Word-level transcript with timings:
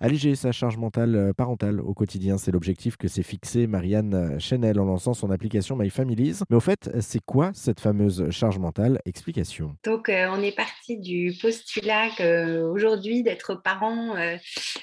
Alléger 0.00 0.36
sa 0.36 0.52
charge 0.52 0.76
mentale 0.76 1.16
euh, 1.16 1.32
parentale 1.32 1.80
au 1.80 1.92
quotidien, 1.92 2.38
c'est 2.38 2.52
l'objectif 2.52 2.96
que 2.96 3.08
s'est 3.08 3.24
fixé 3.24 3.66
Marianne 3.66 4.38
Chanel 4.38 4.78
en 4.78 4.84
lançant 4.84 5.12
son 5.12 5.28
application 5.32 5.74
My 5.74 5.90
Families. 5.90 6.36
Mais 6.50 6.56
au 6.56 6.60
fait, 6.60 6.88
c'est 7.00 7.18
quoi 7.18 7.50
cette 7.52 7.80
fameuse 7.80 8.30
charge 8.30 8.60
mentale? 8.60 9.00
Explication. 9.06 9.74
Donc, 9.82 10.08
euh, 10.08 10.28
on 10.30 10.40
est 10.40 10.54
parti 10.54 10.98
du 10.98 11.34
postulat 11.42 12.10
qu'aujourd'hui, 12.16 13.24
d'être 13.24 13.60
parent, 13.60 14.14
euh, 14.14 14.36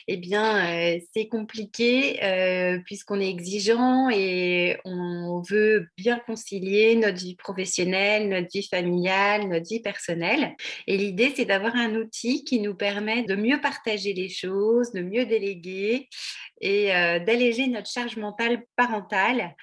eh 0.09 0.17
bien, 0.17 0.99
c'est 1.13 1.27
compliqué 1.27 2.19
puisqu'on 2.85 3.21
est 3.21 3.29
exigeant 3.29 4.09
et 4.09 4.77
on 4.83 5.41
veut 5.49 5.87
bien 5.97 6.19
concilier 6.25 6.95
notre 6.97 7.17
vie 7.17 7.35
professionnelle, 7.35 8.27
notre 8.27 8.49
vie 8.53 8.67
familiale, 8.67 9.47
notre 9.47 9.67
vie 9.67 9.79
personnelle. 9.79 10.55
Et 10.87 10.97
l'idée, 10.97 11.31
c'est 11.35 11.45
d'avoir 11.45 11.75
un 11.75 11.95
outil 11.95 12.43
qui 12.43 12.59
nous 12.59 12.75
permet 12.75 13.23
de 13.23 13.35
mieux 13.35 13.61
partager 13.61 14.13
les 14.13 14.29
choses, 14.29 14.91
de 14.91 15.04
mieux 15.05 15.25
déléguer 15.25 16.09
et 16.61 16.95
euh, 16.95 17.19
d'alléger 17.19 17.67
notre 17.67 17.89
charge 17.89 18.17
mentale 18.17 18.65
parentale 18.75 19.55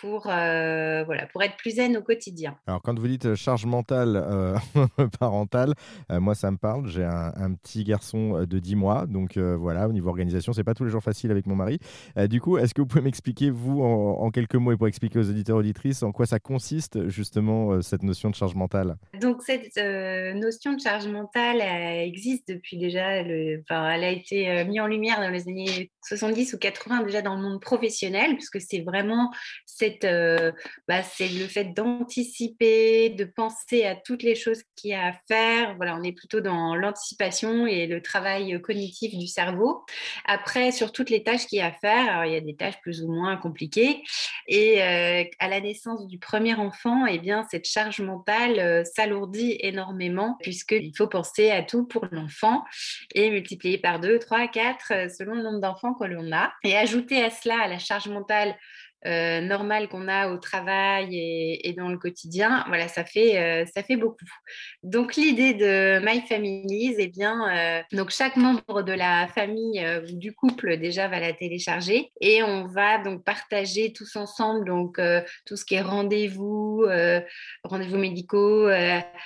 pour, 0.00 0.26
euh, 0.28 1.04
voilà, 1.04 1.26
pour 1.26 1.42
être 1.42 1.56
plus 1.56 1.72
zen 1.72 1.96
au 1.96 2.02
quotidien. 2.02 2.56
Alors, 2.66 2.80
quand 2.82 2.98
vous 2.98 3.06
dites 3.06 3.26
euh, 3.26 3.34
charge 3.34 3.66
mentale 3.66 4.16
euh, 4.16 4.56
parentale, 5.20 5.74
moi, 6.10 6.34
ça 6.34 6.50
me 6.50 6.56
parle. 6.56 6.88
J'ai 6.88 7.04
un, 7.04 7.54
petit 7.54 7.84
garçon 7.84 8.44
de 8.44 8.58
10 8.58 8.76
mois. 8.76 9.06
Donc, 9.06 9.36
voilà, 9.36 9.88
au 9.88 9.92
niveau 9.92 10.08
organisation, 10.08 10.52
c'est 10.52 10.64
pas 10.64 10.74
tous 10.74 10.84
les 10.84 10.90
jours 10.90 11.02
facile 11.02 11.30
avec 11.30 11.46
mon 11.46 11.54
mari. 11.54 11.78
du 12.28 12.40
coup, 12.40 12.58
est-ce 12.58 12.74
que 12.74 12.80
vous 12.80 12.86
pouvez 12.86 13.02
m'expliquer, 13.02 13.50
vous, 13.50 13.82
en, 13.82 14.30
quelques 14.30 14.54
mots, 14.54 14.72
et 14.72 14.76
pour 14.76 14.88
expliquer 14.88 15.18
aux 15.18 15.28
auditeurs 15.28 15.56
auditrices, 15.56 16.02
en 16.02 16.12
quoi 16.12 16.26
ça 16.26 16.38
consiste, 16.38 17.08
justement, 17.08 17.80
cette 17.82 18.02
notion 18.02 18.30
de 18.30 18.34
charge 18.34 18.54
mentale? 18.54 18.96
Donc, 19.20 19.42
cette 19.42 19.76
notion 20.36 20.74
de 20.74 20.80
charge 20.80 21.06
mentale 21.08 21.60
existe 21.60 22.48
depuis 22.48 22.78
déjà, 22.78 23.22
le, 23.22 23.62
enfin, 23.62 23.90
elle 23.90 24.04
a 24.04 24.10
été 24.10 24.64
mise 24.64 24.80
en 24.80 24.86
lumière 24.86 25.20
dans 25.20 25.30
les 25.30 25.48
années 25.48 25.90
70 26.06 26.54
ou 26.54 26.58
80, 26.58 27.02
déjà 27.04 27.22
dans 27.22 27.36
le 27.36 27.42
monde 27.42 27.60
professionnel, 27.60 28.34
puisque 28.34 28.60
c'est 28.60 28.80
vraiment 28.80 29.30
cette 29.66 29.89
euh, 30.04 30.52
bah, 30.88 31.02
c'est 31.02 31.28
le 31.28 31.46
fait 31.46 31.64
d'anticiper, 31.64 33.10
de 33.10 33.24
penser 33.24 33.84
à 33.84 33.94
toutes 33.94 34.22
les 34.22 34.34
choses 34.34 34.62
qu'il 34.76 34.90
y 34.90 34.94
a 34.94 35.08
à 35.08 35.12
faire. 35.28 35.76
Voilà, 35.76 35.96
on 35.96 36.02
est 36.02 36.12
plutôt 36.12 36.40
dans 36.40 36.74
l'anticipation 36.74 37.66
et 37.66 37.86
le 37.86 38.02
travail 38.02 38.60
cognitif 38.60 39.16
du 39.16 39.26
cerveau. 39.26 39.84
Après, 40.26 40.72
sur 40.72 40.92
toutes 40.92 41.10
les 41.10 41.22
tâches 41.22 41.46
qu'il 41.46 41.58
y 41.58 41.62
a 41.62 41.66
à 41.66 41.72
faire, 41.72 42.24
il 42.26 42.32
y 42.32 42.36
a 42.36 42.40
des 42.40 42.56
tâches 42.56 42.80
plus 42.80 43.02
ou 43.02 43.12
moins 43.12 43.36
compliquées. 43.36 44.02
Et 44.46 44.82
euh, 44.82 45.24
à 45.38 45.48
la 45.48 45.60
naissance 45.60 46.06
du 46.06 46.18
premier 46.18 46.54
enfant, 46.54 47.06
eh 47.06 47.18
bien, 47.18 47.46
cette 47.50 47.66
charge 47.66 48.00
mentale 48.00 48.58
euh, 48.58 48.84
s'alourdit 48.84 49.56
énormément 49.60 50.36
puisqu'il 50.40 50.92
faut 50.96 51.06
penser 51.06 51.50
à 51.50 51.62
tout 51.62 51.86
pour 51.86 52.06
l'enfant 52.10 52.64
et 53.14 53.30
multiplier 53.30 53.78
par 53.78 54.00
2, 54.00 54.18
3, 54.18 54.48
4 54.48 55.10
selon 55.16 55.34
le 55.34 55.42
nombre 55.42 55.60
d'enfants 55.60 55.94
que 55.94 56.04
l'on 56.04 56.32
a. 56.32 56.52
Et 56.64 56.76
ajouter 56.76 57.22
à 57.22 57.30
cela 57.30 57.68
la 57.68 57.78
charge 57.78 58.08
mentale 58.08 58.56
euh, 59.06 59.40
normal 59.40 59.88
qu'on 59.88 60.08
a 60.08 60.28
au 60.28 60.36
travail 60.36 61.16
et, 61.16 61.72
dans 61.72 61.88
le 61.88 61.96
quotidien, 61.96 62.64
voilà, 62.68 62.86
ça 62.86 63.04
fait, 63.04 63.38
euh, 63.38 63.64
ça 63.74 63.82
fait 63.82 63.96
beaucoup. 63.96 64.26
Donc 64.82 65.16
l'idée 65.16 65.54
de 65.54 66.00
My 66.04 66.20
Families, 66.28 66.96
eh 66.98 67.06
bien, 67.08 67.48
euh, 67.48 67.82
donc 67.96 68.10
chaque 68.10 68.36
membre 68.36 68.82
de 68.82 68.92
la 68.92 69.26
famille 69.28 69.82
ou 70.02 70.18
du 70.18 70.34
couple 70.34 70.76
déjà 70.76 71.08
va 71.08 71.18
la 71.18 71.32
télécharger 71.32 72.12
et 72.20 72.42
on 72.42 72.66
va 72.66 72.98
donc 72.98 73.24
partager 73.24 73.92
tous 73.92 74.16
ensemble 74.16 74.66
donc 74.66 75.00
tout 75.46 75.56
ce 75.56 75.64
qui 75.64 75.76
est 75.76 75.80
rendez-vous, 75.80 76.84
rendez-vous 77.64 77.96
médicaux, 77.96 78.68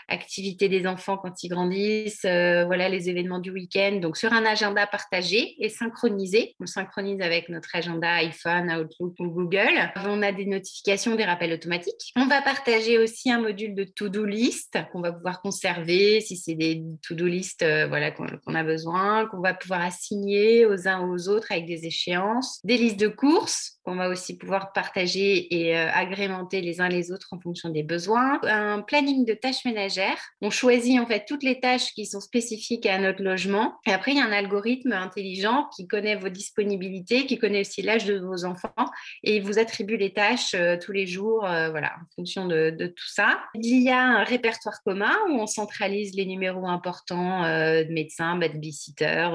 activités 0.08 0.68
des 0.68 0.86
enfants 0.86 1.16
quand 1.16 1.42
ils 1.42 1.48
grandissent, 1.48 2.22
voilà 2.22 2.88
les 2.88 3.08
événements 3.08 3.40
du 3.40 3.50
week-end, 3.50 3.98
donc 4.00 4.16
sur 4.16 4.32
un 4.32 4.44
agenda 4.44 4.86
partagé 4.86 5.56
et 5.58 5.68
synchronisé. 5.68 6.54
On 6.60 6.66
synchronise 6.66 7.20
avec 7.20 7.48
notre 7.48 7.74
agenda 7.74 8.14
iPhone, 8.14 8.70
Outlook 8.70 9.14
ou 9.18 9.28
Google 9.28 9.63
on 10.06 10.22
a 10.22 10.32
des 10.32 10.46
notifications, 10.46 11.14
des 11.14 11.24
rappels 11.24 11.52
automatiques. 11.52 12.12
On 12.16 12.26
va 12.26 12.42
partager 12.42 12.98
aussi 12.98 13.30
un 13.30 13.40
module 13.40 13.74
de 13.74 13.84
to-do 13.84 14.24
list 14.24 14.78
qu'on 14.92 15.00
va 15.00 15.12
pouvoir 15.12 15.40
conserver 15.42 16.20
si 16.20 16.36
c'est 16.36 16.54
des 16.54 16.82
to-do 17.06 17.26
list 17.26 17.62
euh, 17.62 17.86
voilà, 17.86 18.10
qu'on 18.10 18.54
a 18.54 18.64
besoin, 18.64 19.26
qu'on 19.26 19.40
va 19.40 19.54
pouvoir 19.54 19.82
assigner 19.82 20.66
aux 20.66 20.88
uns 20.88 21.08
aux 21.08 21.28
autres 21.28 21.50
avec 21.50 21.66
des 21.66 21.86
échéances, 21.86 22.60
des 22.64 22.76
listes 22.76 23.00
de 23.00 23.08
courses 23.08 23.73
qu'on 23.84 23.96
va 23.96 24.08
aussi 24.08 24.36
pouvoir 24.36 24.72
partager 24.72 25.54
et 25.54 25.76
euh, 25.76 25.90
agrémenter 25.92 26.62
les 26.62 26.80
uns 26.80 26.88
les 26.88 27.12
autres 27.12 27.28
en 27.32 27.40
fonction 27.40 27.68
des 27.68 27.82
besoins. 27.82 28.40
Un 28.44 28.80
planning 28.80 29.26
de 29.26 29.34
tâches 29.34 29.64
ménagères. 29.64 30.18
On 30.40 30.50
choisit 30.50 30.98
en 30.98 31.06
fait 31.06 31.24
toutes 31.28 31.42
les 31.42 31.60
tâches 31.60 31.92
qui 31.92 32.06
sont 32.06 32.20
spécifiques 32.20 32.86
à 32.86 32.98
notre 32.98 33.22
logement. 33.22 33.74
Et 33.86 33.92
après, 33.92 34.12
il 34.12 34.18
y 34.18 34.20
a 34.20 34.24
un 34.24 34.32
algorithme 34.32 34.92
intelligent 34.92 35.68
qui 35.76 35.86
connaît 35.86 36.16
vos 36.16 36.30
disponibilités, 36.30 37.26
qui 37.26 37.38
connaît 37.38 37.60
aussi 37.60 37.82
l'âge 37.82 38.06
de 38.06 38.18
vos 38.18 38.44
enfants 38.44 38.72
et 39.22 39.36
il 39.36 39.42
vous 39.42 39.58
attribue 39.58 39.96
les 39.96 40.12
tâches 40.12 40.54
euh, 40.54 40.78
tous 40.80 40.92
les 40.92 41.06
jours, 41.06 41.44
euh, 41.44 41.70
voilà, 41.70 41.92
en 42.00 42.14
fonction 42.16 42.46
de, 42.46 42.70
tout 42.86 43.08
ça. 43.08 43.40
Il 43.54 43.82
y 43.82 43.90
a 43.90 44.00
un 44.00 44.24
répertoire 44.24 44.82
commun 44.82 45.14
où 45.28 45.34
on 45.34 45.46
centralise 45.46 46.14
les 46.14 46.26
numéros 46.26 46.66
importants 46.66 47.42
de 47.42 47.92
médecins, 47.92 48.36
babysitter, 48.36 49.28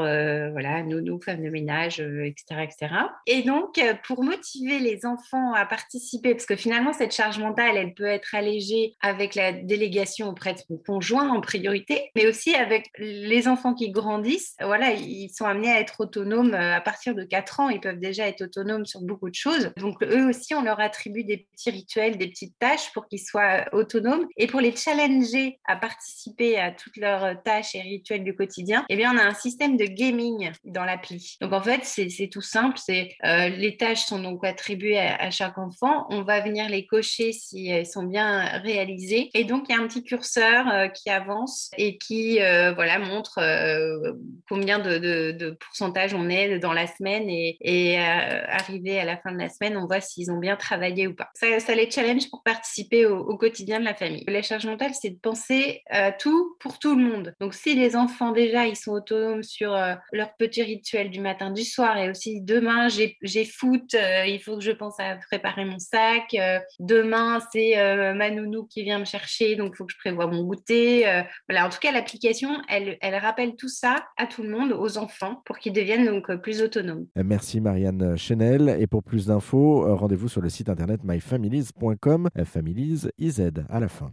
voilà, 0.52 0.84
nous, 0.84 1.20
femmes 1.22 1.44
de 1.44 1.50
ménage, 1.50 2.00
etc., 2.00 2.62
etc. 2.64 2.96
Et 3.26 3.44
donc, 3.44 3.80
pour 4.06 4.24
moi, 4.24 4.36
motiver 4.40 4.80
les 4.80 5.06
enfants 5.06 5.54
à 5.54 5.66
participer, 5.66 6.34
parce 6.34 6.46
que 6.46 6.56
finalement, 6.56 6.94
cette 6.94 7.14
charge 7.14 7.40
mentale, 7.40 7.76
elle 7.76 7.94
peut 7.94 8.06
être 8.06 8.34
allégée 8.34 8.96
avec 9.02 9.36
la 9.36 9.52
délégation 9.52 10.30
auprès 10.30 10.54
de 10.54 10.60
son 10.60 10.78
conjoint 10.78 11.30
en 11.30 11.42
priorité, 11.42 12.10
mais 12.16 12.26
aussi 12.28 12.56
avec 12.56 12.90
les 12.98 13.48
enfants 13.48 13.74
qui 13.74 13.92
grandissent. 13.92 14.56
Voilà, 14.62 14.92
ils 14.92 15.30
sont 15.30 15.46
amenés 15.46 15.72
à 15.72 15.80
être 15.80 16.00
autonomes 16.00 16.54
euh, 16.54 16.76
à 16.76 16.82
partir 16.82 17.16
de 17.16 17.24
4 17.24 17.60
ans. 17.60 17.70
Ils 17.70 17.82
peuvent 17.82 18.00
déjà 18.00 18.28
être 18.28 18.42
autonomes 18.42 18.86
sur 18.86 19.02
beaucoup 19.02 19.30
de 19.30 19.36
choses. 19.36 19.72
Donc, 19.78 20.02
eux 20.04 20.30
aussi, 20.30 20.56
on 20.56 20.64
leur 20.64 20.80
attribue 20.80 21.26
des 21.26 21.48
petits 21.52 21.72
rituels, 21.72 22.18
des 22.18 22.28
petites 22.28 22.58
tâches 22.60 22.94
pour 22.94 23.08
qu'ils 23.08 23.20
soient 23.20 23.66
autonomes. 23.74 24.26
Et 24.38 24.48
pour 24.48 24.62
les 24.62 24.76
challenger 24.76 25.60
à 25.66 25.76
participer 25.76 26.58
à 26.58 26.72
toutes 26.72 26.98
leurs 26.98 27.42
tâches 27.44 27.76
et 27.76 27.82
rituels 27.82 28.24
du 28.24 28.36
quotidien, 28.36 28.86
eh 28.90 28.96
bien, 28.96 29.14
on 29.14 29.18
a 29.18 29.24
un 29.24 29.34
système 29.34 29.76
de 29.76 29.86
gaming 29.86 30.52
dans 30.64 30.86
l'appli. 30.86 31.38
Donc, 31.42 31.52
en 31.52 31.62
fait, 31.62 31.82
c'est 31.84 32.30
tout 32.30 32.42
simple. 32.42 32.78
C'est 32.78 33.10
euh, 33.26 33.50
les 33.50 33.76
tâches 33.76 34.06
sont 34.06 34.20
donc 34.30 34.46
à, 34.46 35.32
chaque 35.32 35.58
enfant. 35.58 36.06
On 36.10 36.22
va 36.22 36.40
venir 36.42 36.70
les 36.70 36.86
cocher 36.86 37.32
si 37.32 37.68
elles 37.68 37.86
sont 37.86 38.04
bien 38.04 38.44
réalisées. 38.60 39.30
Et 39.34 39.44
donc, 39.44 39.66
il 39.68 39.76
y 39.76 39.78
a 39.78 39.82
un 39.82 39.88
petit 39.88 40.04
curseur 40.04 40.68
euh, 40.72 40.88
qui 40.88 41.10
avance 41.10 41.72
et 41.78 41.98
qui 41.98 42.42
euh, 42.42 42.74
voilà, 42.74 43.00
montre 43.00 43.40
euh, 43.40 44.14
combien 44.48 44.80
de, 44.80 45.58
pourcentage 45.60 46.14
on 46.14 46.30
est 46.30 46.60
dans 46.60 46.74
la 46.74 46.88
semaine. 46.88 47.30
Et, 47.30 47.58
et 47.62 48.00
arrivé 48.00 49.00
à 49.00 49.06
la 49.06 49.18
fin 49.18 49.32
de 49.32 49.38
la 49.38 49.50
semaine, 49.50 49.78
on 49.78 49.86
voit 49.86 50.02
s'ils 50.02 50.32
ont 50.32 50.38
bien 50.38 50.56
travaillé 50.56 51.08
ou 51.08 51.16
pas. 51.16 51.30
Ça, 51.34 51.76
les 51.76 51.90
challenge 51.90 52.30
pour 52.30 52.44
participer 52.44 53.06
au, 53.06 53.38
quotidien 53.38 53.80
de 53.80 53.86
la 53.86 53.94
famille. 53.94 54.26
La 54.28 54.42
charge 54.42 54.66
mentale, 54.66 54.92
c'est 55.00 55.12
de 55.12 55.20
penser 55.20 55.82
à 55.90 56.12
tout 56.12 56.58
pour 56.60 56.78
tout 56.78 56.96
le 56.96 57.04
monde. 57.04 57.34
Donc, 57.40 57.54
si 57.54 57.76
les 57.76 57.96
enfants, 57.96 58.32
déjà, 58.32 58.66
ils 58.66 58.76
sont 58.76 58.92
autonomes 58.92 59.44
sur 59.44 59.78
leur 60.12 60.36
petit 60.36 60.62
rituel 60.62 61.10
du 61.10 61.22
matin, 61.22 61.52
du 61.52 61.64
soir, 61.64 61.98
et 61.98 62.10
aussi 62.10 62.42
demain, 62.42 62.88
j'ai 62.90 63.46
foot, 63.46 63.96
euh, 64.20 64.26
il 64.26 64.40
faut 64.40 64.56
que 64.56 64.64
je 64.64 64.72
pense 64.72 65.00
à 65.00 65.16
préparer 65.16 65.66
mon 65.66 65.80
sac. 65.80 66.34
Euh, 66.34 66.60
demain, 66.80 67.40
c'est 67.52 67.78
euh, 67.78 68.14
ma 68.14 68.30
nounou 68.32 68.66
qui 68.66 68.84
vient 68.84 69.00
me 69.00 69.06
chercher, 69.06 69.56
donc 69.56 69.72
il 69.74 69.76
faut 69.78 69.86
que 69.86 69.94
je 69.94 69.98
prévoie 69.98 70.28
mon 70.28 70.44
goûter. 70.44 71.06
voilà, 71.48 71.66
en 71.66 71.70
tout 71.70 71.80
cas, 71.80 71.92
l'application, 71.92 72.50
elle, 72.70 72.98
elle 73.02 73.16
rappelle 73.16 73.56
tout 73.56 73.70
ça 73.70 74.06
à 74.18 74.26
tout 74.26 74.44
le 74.44 74.50
monde, 74.50 74.72
aux 74.72 74.98
enfants, 74.98 75.42
pour 75.46 75.58
qu'ils 75.58 75.74
deviennent 75.74 76.06
donc 76.06 76.34
plus 76.42 76.62
autonomes. 76.62 77.06
Merci 77.16 77.62
Marianne 77.62 78.18
Chenel. 78.18 78.78
Et 78.80 78.88
pour 78.88 79.04
plus 79.04 79.28
d'infos, 79.28 79.96
rendez-vous 79.96 80.28
sur 80.28 80.42
le 80.42 80.50
site 80.50 80.70
internet 80.70 81.02
myfamilies.com. 81.04 82.30
Families 82.46 83.08
IZ 83.18 83.52
à 83.70 83.80
la 83.80 83.88
fin. 83.88 84.08